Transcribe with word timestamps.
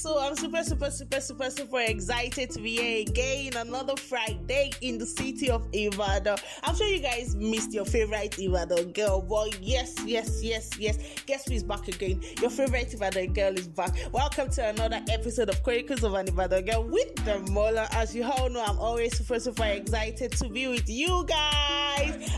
so 0.00 0.18
I'm 0.18 0.34
super, 0.34 0.64
super, 0.64 0.90
super, 0.90 1.20
super, 1.20 1.50
super 1.50 1.80
excited 1.80 2.48
to 2.50 2.60
be 2.62 2.76
here 2.76 3.02
again. 3.06 3.54
Another 3.54 3.94
Friday 3.96 4.70
in 4.80 4.96
the 4.96 5.04
city 5.04 5.50
of 5.50 5.68
Ibadan. 5.74 6.38
I'm 6.62 6.74
sure 6.74 6.86
you 6.86 7.00
guys 7.00 7.36
missed 7.36 7.74
your 7.74 7.84
favorite 7.84 8.38
Ibadan 8.38 8.92
girl, 8.92 9.20
but 9.20 9.60
yes, 9.60 9.94
yes, 10.06 10.42
yes, 10.42 10.70
yes. 10.78 10.96
Guess 11.26 11.48
who 11.48 11.54
is 11.54 11.62
back 11.64 11.86
again? 11.88 12.22
Your 12.40 12.48
favorite 12.48 12.94
Ibadan 12.94 13.34
girl 13.34 13.58
is 13.58 13.68
back. 13.68 13.94
Welcome 14.10 14.48
to 14.52 14.68
another 14.70 15.02
episode 15.10 15.50
of 15.50 15.62
Chronicles 15.62 16.02
of 16.02 16.14
an 16.14 16.28
Ibadan 16.28 16.64
Girl 16.64 16.84
with 16.84 17.14
the 17.26 17.40
Mola. 17.50 17.88
As 17.92 18.14
you 18.14 18.24
all 18.24 18.48
know, 18.48 18.64
I'm 18.64 18.78
always 18.78 19.18
super, 19.18 19.38
super 19.38 19.66
excited 19.66 20.32
to 20.32 20.48
be 20.48 20.66
with 20.66 20.88
you 20.88 21.26
guys. 21.28 21.89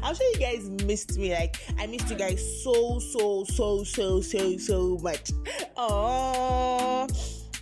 I'm 0.03 0.15
sure 0.15 0.27
you 0.33 0.39
guys 0.39 0.69
missed 0.87 1.19
me. 1.19 1.33
Like, 1.33 1.59
I 1.79 1.87
missed 1.87 2.11
you 2.11 2.17
guys 2.17 2.63
so, 2.63 2.99
so, 2.99 3.45
so, 3.45 3.85
so, 3.85 4.21
so, 4.21 4.57
so 4.57 4.99
much. 5.03 5.31
Oh, 5.77 7.07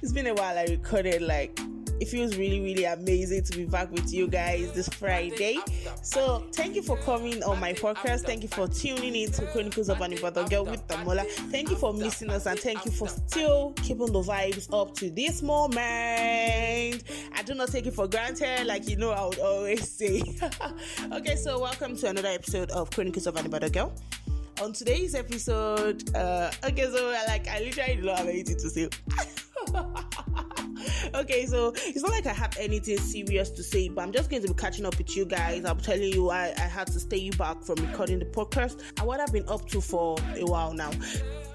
it's 0.03 0.13
been 0.13 0.27
a 0.27 0.35
while. 0.35 0.59
I 0.59 0.65
recorded 0.65 1.23
like 1.23 1.59
it 2.01 2.09
feels 2.09 2.37
really 2.37 2.61
really 2.61 2.85
amazing 2.85 3.43
to 3.45 3.57
be 3.57 3.65
back 3.67 3.91
with 3.93 4.13
you 4.13 4.27
guys 4.27 4.73
this 4.73 4.89
friday. 4.89 5.59
So 6.03 6.47
thank 6.53 6.75
you 6.75 6.83
for 6.83 6.97
coming 6.99 7.43
on 7.43 7.61
my 7.61 7.73
podcast. 7.75 8.23
Thank 8.23 8.43
you 8.43 8.49
for 8.49 8.67
tuning 8.67 9.15
in 9.15 9.31
to 9.33 9.47
chronicles 9.49 9.89
of 9.89 10.01
an 10.01 10.13
Ibadan 10.15 10.49
girl 10.49 10.65
with 10.65 10.87
Damola 10.89 11.27
thank 11.51 11.71
you 11.71 11.77
for 11.77 11.93
missing 11.93 12.31
us 12.31 12.47
and 12.47 12.59
thank 12.59 12.85
you 12.85 12.91
for 12.91 13.09
still 13.09 13.73
keeping 13.77 14.07
the 14.13 14.23
vibes 14.23 14.73
up 14.73 14.95
to 14.97 15.11
this 15.11 15.43
moment. 15.43 17.03
I 17.35 17.43
do 17.45 17.55
not 17.55 17.71
take 17.71 17.87
it 17.87 17.95
for 17.95 18.07
granted 18.09 18.67
like 18.67 18.89
you 18.89 18.97
know 18.97 19.11
i 19.11 19.25
would 19.27 19.39
always 19.39 19.91
say. 19.99 20.23
Okay 21.13 21.37
so 21.37 21.61
welcome 21.61 21.97
to 21.97 22.09
another 22.09 22.29
episode 22.29 22.71
of 22.71 22.91
chronicles 22.91 23.27
of 23.27 23.37
an 23.37 23.47
Ibadan 23.47 23.71
girl. 23.73 23.93
On 24.63 24.73
today's 24.75 25.15
episode, 25.15 26.15
uh, 26.15 26.51
okay, 26.65 26.85
so 26.91 27.17
like 27.27 27.49
I 27.49 27.61
literally 27.61 27.97
don't 27.97 28.17
have 28.17 28.29
anything 28.29 28.59
to 28.59 28.69
say. 28.69 28.89
okay, 31.15 31.47
so 31.47 31.73
it's 31.77 32.03
not 32.03 32.13
like 32.13 32.27
I 32.27 32.33
have 32.33 32.57
anything 32.59 32.99
serious 32.99 33.51
to 33.51 33.63
say, 33.63 33.89
but 33.89 34.03
I'm 34.03 34.13
just 34.13 34.31
going 34.31 34.43
to 34.43 34.49
be 34.49 34.55
catching 34.55 34.87
up 34.87 34.97
with 34.99 35.17
you 35.17 35.25
guys. 35.25 35.65
I'm 35.65 35.79
telling 35.79 36.13
you, 36.13 36.31
I, 36.31 36.53
I 36.57 36.61
had 36.61 36.87
to 36.89 37.01
stay 37.01 37.19
you 37.19 37.33
back 37.33 37.63
from 37.63 37.77
recording 37.87 38.19
the 38.19 38.27
podcast 38.27 38.81
and 38.99 39.07
what 39.07 39.21
I've 39.21 39.33
been 39.33 39.49
up 39.49 39.69
to 39.71 39.81
for 39.81 40.17
a 40.37 40.45
while 40.45 40.73
now. 40.73 40.91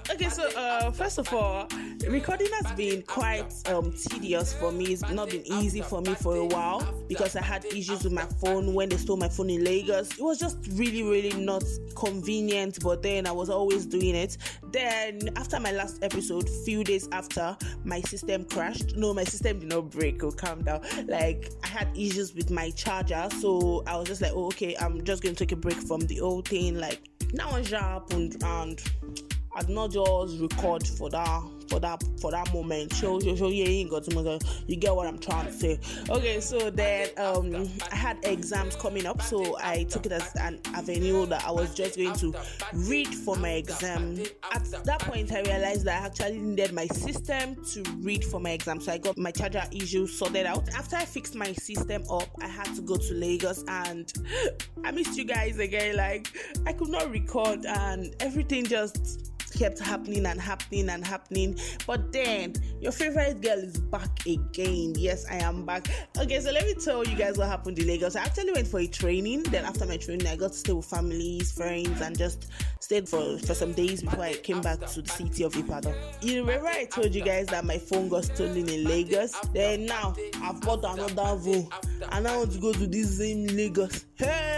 Okay, 0.08 0.28
so 0.28 0.48
uh, 0.56 0.92
first 0.92 1.18
of 1.18 1.32
all, 1.34 1.66
recording 2.08 2.46
has 2.62 2.72
been 2.72 3.02
quite 3.02 3.52
um, 3.68 3.92
tedious 3.92 4.52
for 4.52 4.70
me. 4.70 4.86
It's 4.86 5.02
not 5.10 5.30
been 5.30 5.44
easy 5.44 5.80
for 5.80 6.00
me 6.00 6.14
for 6.14 6.36
a 6.36 6.44
while 6.44 6.80
because 7.08 7.34
I 7.34 7.42
had 7.42 7.64
issues 7.64 8.04
with 8.04 8.12
my 8.12 8.24
phone 8.40 8.72
when 8.72 8.88
they 8.88 8.98
stole 8.98 9.16
my 9.16 9.28
phone 9.28 9.50
in 9.50 9.64
Lagos. 9.64 10.16
It 10.16 10.22
was 10.22 10.38
just 10.38 10.58
really, 10.74 11.02
really 11.02 11.32
not 11.32 11.64
convenient, 11.96 12.78
but 12.84 13.02
then 13.02 13.26
I 13.26 13.32
was 13.32 13.50
always 13.50 13.84
doing 13.84 14.14
it. 14.14 14.36
Then, 14.70 15.28
after 15.34 15.58
my 15.58 15.72
last 15.72 16.02
episode, 16.04 16.48
few 16.64 16.84
days 16.84 17.08
after, 17.10 17.56
my 17.84 18.00
system 18.02 18.44
crashed. 18.44 18.96
No, 18.96 19.12
my 19.12 19.24
system 19.24 19.58
did 19.58 19.68
not 19.68 19.90
break. 19.90 20.22
Oh, 20.22 20.30
calm 20.30 20.62
down. 20.62 20.82
Like, 21.08 21.50
I 21.64 21.66
had 21.66 21.88
issues 21.96 22.32
with 22.32 22.50
my 22.50 22.70
charger, 22.70 23.28
so 23.40 23.82
I 23.88 23.96
was 23.96 24.06
just 24.06 24.22
like, 24.22 24.32
oh, 24.34 24.46
okay, 24.46 24.76
I'm 24.80 25.02
just 25.02 25.22
going 25.22 25.34
to 25.34 25.44
take 25.44 25.52
a 25.52 25.56
break 25.56 25.76
from 25.76 26.00
the 26.02 26.20
old 26.20 26.46
thing. 26.46 26.78
Like, 26.78 27.00
now 27.32 27.50
one 27.50 27.64
happened, 27.64 28.36
and 28.44 28.80
I'd 29.56 29.70
not 29.70 29.90
just 29.90 30.38
record 30.38 30.86
for 30.86 31.08
that 31.10 31.42
for 31.68 31.80
that 31.80 32.02
for 32.20 32.30
that 32.30 32.52
moment. 32.52 32.92
Show 32.94 33.18
show 33.20 33.34
show 33.34 33.48
you 33.48 33.64
ain't 33.64 33.90
got 33.90 34.04
to 34.04 34.38
you 34.66 34.76
get 34.76 34.94
what 34.94 35.06
I'm 35.06 35.18
trying 35.18 35.46
to 35.46 35.52
say. 35.52 35.80
Okay, 36.08 36.40
so 36.40 36.70
then 36.70 37.08
um 37.16 37.68
I 37.90 37.96
had 37.96 38.18
exams 38.24 38.76
coming 38.76 39.06
up, 39.06 39.22
so 39.22 39.56
I 39.60 39.84
took 39.84 40.06
it 40.06 40.12
as 40.12 40.34
an 40.36 40.60
avenue 40.74 41.26
that 41.26 41.44
I 41.44 41.50
was 41.50 41.74
just 41.74 41.96
going 41.96 42.14
to 42.16 42.34
read 42.72 43.08
for 43.08 43.36
my 43.36 43.52
exam. 43.52 44.22
At 44.52 44.64
that 44.84 45.00
point 45.00 45.32
I 45.32 45.40
realized 45.42 45.86
that 45.86 46.02
I 46.02 46.06
actually 46.06 46.38
needed 46.38 46.72
my 46.72 46.86
system 46.86 47.56
to 47.72 47.82
read 47.98 48.24
for 48.24 48.40
my 48.40 48.50
exam. 48.50 48.80
So 48.80 48.92
I 48.92 48.98
got 48.98 49.16
my 49.18 49.30
charger 49.30 49.64
issue 49.72 50.06
sorted 50.06 50.46
out. 50.46 50.68
After 50.74 50.96
I 50.96 51.04
fixed 51.04 51.34
my 51.34 51.52
system 51.54 52.04
up, 52.10 52.28
I 52.42 52.48
had 52.48 52.74
to 52.74 52.82
go 52.82 52.96
to 52.96 53.14
Lagos 53.14 53.64
and 53.68 54.12
I 54.84 54.90
missed 54.90 55.16
you 55.16 55.24
guys 55.24 55.58
again. 55.58 55.96
Like 55.96 56.28
I 56.66 56.72
could 56.72 56.88
not 56.88 57.10
record 57.10 57.64
and 57.64 58.14
everything 58.20 58.66
just 58.66 59.32
kept 59.56 59.78
happening 59.78 60.26
and 60.26 60.40
happening 60.40 60.88
and 60.88 61.04
happening. 61.04 61.58
But 61.86 62.12
then 62.12 62.54
your 62.80 62.92
favorite 62.92 63.40
girl 63.40 63.58
is 63.58 63.78
back 63.78 64.26
again. 64.26 64.94
Yes, 64.96 65.26
I 65.30 65.36
am 65.36 65.64
back. 65.64 65.88
Okay, 66.18 66.40
so 66.40 66.52
let 66.52 66.64
me 66.64 66.74
tell 66.74 67.04
you 67.04 67.16
guys 67.16 67.38
what 67.38 67.48
happened 67.48 67.78
in 67.78 67.86
Lagos. 67.86 68.16
I 68.16 68.22
actually 68.22 68.52
went 68.52 68.68
for 68.68 68.80
a 68.80 68.86
training. 68.86 69.42
Then 69.44 69.64
after 69.64 69.86
my 69.86 69.96
training, 69.96 70.26
I 70.26 70.36
got 70.36 70.52
to 70.52 70.58
stay 70.58 70.72
with 70.72 70.86
families, 70.86 71.52
friends, 71.52 72.00
and 72.00 72.16
just 72.16 72.50
stayed 72.80 73.08
for, 73.08 73.38
for 73.38 73.54
some 73.54 73.72
days 73.72 74.02
before 74.02 74.24
I 74.24 74.34
came 74.34 74.60
back 74.60 74.78
to 74.86 75.02
the 75.02 75.08
city 75.08 75.42
of 75.42 75.56
Ibadan. 75.56 75.94
You 76.22 76.40
remember 76.40 76.68
I 76.68 76.84
told 76.84 77.14
you 77.14 77.22
guys 77.22 77.46
that 77.46 77.64
my 77.64 77.78
phone 77.78 78.08
got 78.08 78.24
stolen 78.24 78.68
in 78.68 78.84
Lagos? 78.84 79.34
Then 79.52 79.86
now 79.86 80.14
I've 80.42 80.60
bought 80.60 80.84
another 80.84 81.38
phone 81.40 81.68
and 82.12 82.28
I 82.28 82.36
want 82.36 82.52
to 82.52 82.58
go 82.58 82.72
to 82.72 82.86
this 82.86 83.18
same 83.18 83.46
Lagos. 83.48 84.04
Hey, 84.14 84.55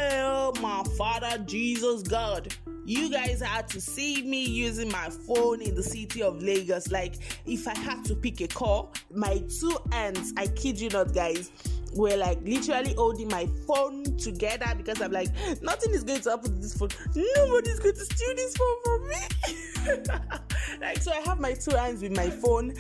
my 0.61 0.83
father, 0.97 1.39
Jesus 1.47 2.03
God 2.03 2.55
you 2.89 3.11
guys 3.11 3.43
had 3.43 3.69
to 3.69 3.83
see 3.83 4.23
me 4.23 4.43
using 4.43 4.91
my 4.91 5.11
phone 5.11 5.61
in 5.61 5.75
the 5.75 5.83
city 5.83 6.23
of 6.23 6.43
Lagos. 6.43 6.91
Like, 6.91 7.17
if 7.45 7.69
I 7.69 7.77
had 7.79 8.03
to 8.07 8.15
pick 8.15 8.41
a 8.41 8.49
call, 8.49 8.95
my 9.15 9.43
two 9.61 9.77
hands, 9.93 10.33
I 10.39 10.47
kid 10.47 10.81
you 10.81 10.89
not, 10.89 11.13
guys, 11.13 11.51
were 11.93 12.17
like 12.17 12.41
literally 12.43 12.95
holding 12.95 13.29
my 13.29 13.47
phone 13.67 14.05
together 14.17 14.73
because 14.75 15.03
I'm 15.03 15.13
like, 15.13 15.29
nothing 15.61 15.93
is 15.93 16.03
going 16.03 16.23
to 16.23 16.31
happen 16.31 16.55
to 16.55 16.61
this 16.63 16.75
phone. 16.75 16.89
Nobody's 17.15 17.79
going 17.79 17.95
to 17.95 18.05
steal 18.07 18.35
this 18.35 18.57
phone 18.57 18.83
from 18.83 19.09
me. 19.09 20.79
like, 20.81 21.03
so 21.03 21.13
I 21.13 21.21
have 21.27 21.41
my 21.41 21.53
two 21.53 21.77
hands 21.77 22.01
with 22.01 22.17
my 22.17 22.31
phone 22.31 22.73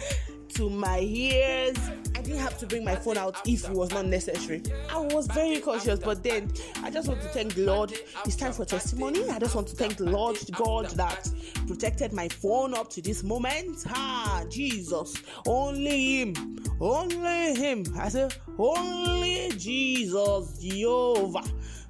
to 0.58 0.68
my 0.68 0.98
ears. 0.98 1.78
I 2.16 2.20
didn't 2.20 2.40
have 2.40 2.58
to 2.58 2.66
bring 2.66 2.84
my 2.84 2.96
phone 2.96 3.16
out 3.16 3.40
if 3.46 3.64
it 3.64 3.70
was 3.70 3.92
not 3.92 4.06
necessary. 4.06 4.60
I 4.90 4.98
was 4.98 5.28
very 5.28 5.60
cautious, 5.60 6.00
but 6.00 6.24
then 6.24 6.50
I 6.82 6.90
just 6.90 7.06
want 7.06 7.20
to 7.20 7.28
thank 7.28 7.54
the 7.54 7.62
Lord. 7.62 7.92
It's 8.24 8.34
time 8.34 8.52
for 8.52 8.64
testimony. 8.64 9.30
I 9.30 9.38
just 9.38 9.54
want 9.54 9.68
to 9.68 9.76
thank 9.76 9.98
the 9.98 10.06
Lord 10.06 10.36
God 10.56 10.86
that 10.96 11.30
protected 11.68 12.12
my 12.12 12.26
phone 12.26 12.74
up 12.74 12.90
to 12.90 13.00
this 13.00 13.22
moment. 13.22 13.84
Ah, 13.90 14.42
Jesus. 14.50 15.14
Only 15.46 16.22
Him. 16.22 16.58
Only 16.80 17.54
Him. 17.54 17.84
I 17.96 18.08
said, 18.08 18.34
only 18.58 19.52
Jesus, 19.56 20.58
Jehovah, 20.58 21.44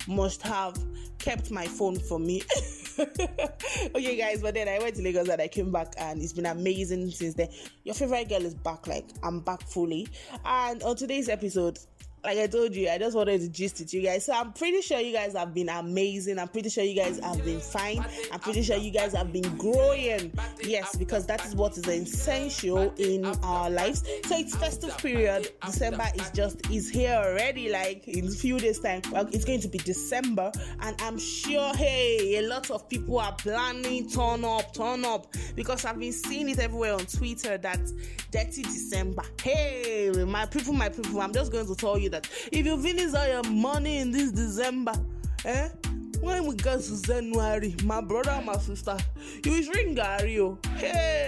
must 0.06 0.42
have 0.42 0.76
kept 1.18 1.50
my 1.50 1.66
phone 1.66 1.98
for 1.98 2.18
me. 2.18 2.42
okay, 2.98 4.16
guys, 4.16 4.42
but 4.42 4.54
then 4.54 4.69
I 4.69 4.78
went 4.78 4.97
to 4.97 5.03
Lagos 5.03 5.28
and 5.28 5.41
I 5.41 5.48
came 5.48 5.70
back, 5.70 5.94
and 5.98 6.20
it's 6.22 6.32
been 6.32 6.47
amazing 6.47 7.10
since 7.10 7.34
then. 7.34 7.48
Your 7.84 7.94
favorite 7.94 8.28
girl 8.28 8.44
is 8.44 8.54
back, 8.54 8.86
like 8.86 9.06
I'm 9.22 9.41
back 9.41 9.62
fully. 9.62 10.09
And 10.44 10.82
on 10.82 10.97
today's 10.97 11.28
episode, 11.28 11.78
like 12.24 12.38
I 12.38 12.46
told 12.46 12.74
you, 12.74 12.88
I 12.88 12.98
just 12.98 13.16
wanted 13.16 13.40
to 13.40 13.48
gist 13.48 13.78
with 13.80 13.94
you 13.94 14.02
guys. 14.02 14.24
So 14.24 14.32
I'm 14.32 14.52
pretty 14.52 14.80
sure 14.82 15.00
you 15.00 15.12
guys 15.12 15.34
have 15.34 15.54
been 15.54 15.68
amazing. 15.68 16.38
I'm 16.38 16.48
pretty 16.48 16.68
sure 16.68 16.84
you 16.84 16.96
guys 16.96 17.18
have 17.20 17.44
been 17.44 17.60
fine. 17.60 18.04
I'm 18.32 18.40
pretty 18.40 18.62
sure 18.62 18.76
you 18.76 18.90
guys 18.90 19.14
have 19.14 19.32
been 19.32 19.56
growing. 19.56 20.32
Yes, 20.62 20.96
because 20.96 21.26
that 21.26 21.44
is 21.44 21.54
what 21.54 21.76
is 21.78 21.86
essential 21.86 22.92
in 22.98 23.24
our 23.42 23.70
lives. 23.70 24.02
So 24.26 24.36
it's 24.36 24.56
festive 24.56 24.96
period. 24.98 25.48
December 25.64 26.06
is 26.14 26.30
just 26.30 26.68
is 26.70 26.90
here 26.90 27.14
already. 27.14 27.70
Like 27.70 28.06
in 28.08 28.26
a 28.26 28.30
few 28.30 28.58
days 28.58 28.80
time, 28.80 29.02
well, 29.12 29.28
it's 29.32 29.44
going 29.44 29.60
to 29.60 29.68
be 29.68 29.78
December, 29.78 30.50
and 30.80 31.00
I'm 31.02 31.18
sure 31.18 31.74
hey, 31.74 32.38
a 32.38 32.42
lot 32.42 32.70
of 32.70 32.88
people 32.88 33.18
are 33.18 33.34
planning 33.34 34.08
turn 34.08 34.44
up, 34.44 34.72
turn 34.74 35.04
up 35.04 35.32
because 35.54 35.84
I've 35.84 35.98
been 35.98 36.12
seeing 36.12 36.48
it 36.48 36.58
everywhere 36.58 36.94
on 36.94 37.06
Twitter 37.06 37.58
that 37.58 37.80
dirty 38.30 38.62
December. 38.62 39.22
Hey, 39.42 40.10
my 40.26 40.46
people, 40.46 40.72
my 40.72 40.88
people, 40.88 41.20
I'm 41.20 41.32
just 41.32 41.52
going 41.52 41.66
to 41.66 41.75
tell 41.75 41.98
you 41.98 42.07
you 42.08 42.10
that 42.10 42.28
if 42.52 42.66
you 42.66 42.81
finish 42.81 43.14
all 43.14 43.28
your 43.28 43.43
money 43.44 43.99
in 43.99 44.10
this 44.10 44.32
December, 44.32 44.93
eh? 45.44 45.69
When 46.20 46.46
we 46.46 46.56
get 46.56 46.81
to 46.81 47.02
January, 47.02 47.76
my 47.84 48.00
brother, 48.00 48.43
my 48.44 48.56
sister, 48.56 48.96
you 49.44 49.52
will 49.52 49.62
drink. 49.72 49.99
Oh. 50.00 50.58
Hey! 50.76 51.27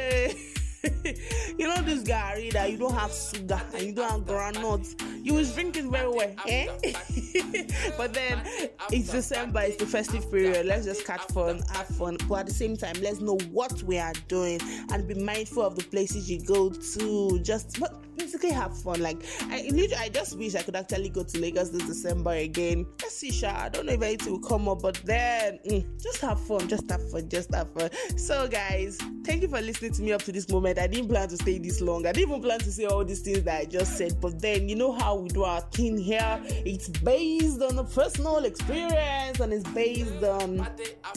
Know 1.81 1.87
this 1.87 2.03
garri 2.03 2.53
that 2.53 2.71
you 2.71 2.77
don't 2.77 2.95
have 2.95 3.11
sugar 3.11 3.59
and 3.73 3.83
you 3.83 3.93
don't 3.93 4.11
have 4.11 4.27
granules. 4.27 4.95
You 5.23 5.33
will 5.33 5.45
drink 5.45 5.79
it 5.79 5.87
very 5.87 6.09
well, 6.09 6.35
eh? 6.47 6.67
but 7.97 8.13
then 8.13 8.43
it's 8.91 9.11
December, 9.11 9.61
it's 9.63 9.77
the 9.77 9.87
festive 9.87 10.31
period. 10.31 10.67
Let's 10.67 10.85
just 10.85 11.07
catch 11.07 11.23
fun, 11.33 11.63
have 11.73 11.87
fun, 11.87 12.19
but 12.29 12.41
at 12.41 12.47
the 12.49 12.53
same 12.53 12.77
time, 12.77 12.97
let's 13.01 13.21
know 13.21 13.39
what 13.51 13.83
we 13.85 13.97
are 13.97 14.13
doing 14.29 14.61
and 14.93 15.09
be 15.09 15.15
mindful 15.15 15.63
of 15.63 15.75
the 15.75 15.85
places 15.85 16.31
you 16.31 16.45
go 16.45 16.69
to. 16.69 17.41
Just 17.41 17.81
but 17.81 17.95
basically 18.21 18.51
have 18.51 18.77
fun. 18.77 19.01
Like 19.01 19.23
I 19.49 19.63
literally, 19.73 19.97
I 19.97 20.09
just 20.11 20.37
wish 20.37 20.55
I 20.55 20.63
could 20.63 20.77
actually 20.77 21.09
go 21.09 21.23
to 21.23 21.41
Lagos 21.41 21.71
this 21.71 21.87
December 21.87 22.33
again. 22.33 22.87
Let's 23.01 23.17
see, 23.17 23.31
Sha. 23.31 23.57
I 23.57 23.69
don't 23.71 23.87
know 23.87 23.93
if 23.93 24.03
anything 24.03 24.33
will 24.33 24.49
come 24.49 24.69
up, 24.69 24.83
but 24.83 25.01
then 25.05 25.59
mm, 25.69 26.03
just 26.03 26.21
have 26.21 26.41
fun, 26.41 26.69
just 26.69 26.91
have 26.91 27.11
fun, 27.11 27.29
just 27.29 27.55
have 27.55 27.73
fun. 27.73 27.91
So, 28.17 28.49
guys, 28.49 28.99
thank 29.31 29.43
you 29.43 29.49
for 29.49 29.61
listening 29.61 29.93
to 29.93 30.03
me 30.03 30.13
up 30.13 30.23
to 30.23 30.33
this 30.33 30.49
moment. 30.49 30.79
I 30.79 30.87
didn't 30.87 31.09
plan 31.09 31.29
to 31.29 31.37
stay 31.37 31.59
this 31.59 31.81
long. 31.81 32.07
I 32.07 32.13
didn't 32.13 32.31
even 32.31 32.43
plan 32.43 32.59
to 32.61 32.73
say 32.73 32.87
all 32.87 33.05
these 33.05 33.21
things 33.21 33.43
that 33.43 33.61
I 33.61 33.65
just 33.65 33.97
said, 33.99 34.21
but 34.21 34.41
then 34.41 34.69
you 34.69 34.77
know 34.77 34.93
how 34.93 35.11
how 35.11 35.17
we 35.17 35.29
do 35.29 35.43
our 35.43 35.61
thing 35.73 35.99
here. 35.99 36.41
It's 36.65 36.89
based 36.89 37.61
on 37.61 37.77
a 37.77 37.83
personal 37.83 38.45
experience 38.45 39.41
and 39.41 39.53
it's 39.53 39.69
based 39.71 40.23
on 40.23 40.69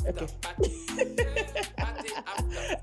okay. 0.08 0.28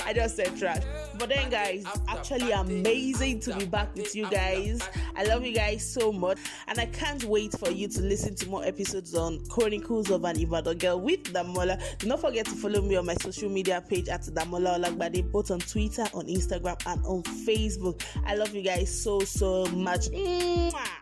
I 0.04 0.12
just 0.12 0.36
said 0.36 0.56
trash. 0.56 0.82
But 1.18 1.28
then, 1.28 1.50
guys, 1.50 1.84
actually 2.08 2.50
amazing 2.52 3.40
to 3.40 3.54
be 3.56 3.66
back 3.66 3.94
with 3.94 4.14
you 4.14 4.28
guys. 4.30 4.80
I 5.16 5.24
love 5.24 5.44
you 5.44 5.52
guys 5.52 5.84
so 5.88 6.12
much, 6.12 6.38
and 6.68 6.78
I 6.78 6.86
can't 6.86 7.24
wait 7.24 7.58
for 7.58 7.70
you 7.70 7.88
to 7.88 8.00
listen 8.02 8.34
to 8.36 8.48
more 8.48 8.64
episodes 8.64 9.14
on 9.14 9.44
Chronicles 9.46 10.10
of 10.10 10.24
an 10.24 10.38
Ibadan 10.40 10.78
Girl 10.78 11.00
with 11.00 11.24
Damola. 11.24 11.80
Do 11.98 12.06
not 12.08 12.20
forget 12.20 12.46
to 12.46 12.52
follow 12.52 12.80
me 12.82 12.96
on 12.96 13.06
my 13.06 13.14
social 13.14 13.48
media 13.50 13.82
page 13.86 14.08
at 14.08 14.22
Damola 14.22 14.78
Olagbade, 14.78 15.30
both 15.30 15.50
on 15.50 15.58
Twitter, 15.60 16.04
on 16.14 16.26
Instagram, 16.26 16.76
and 16.86 17.04
on 17.04 17.22
Facebook. 17.22 18.02
I 18.24 18.34
love 18.34 18.54
you 18.54 18.62
guys 18.62 19.02
so 19.02 19.20
so 19.20 19.66
much. 19.66 20.08
Mwah! 20.10 21.00